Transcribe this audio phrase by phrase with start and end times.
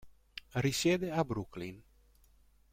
[0.55, 1.83] Risiede a Brooklyn.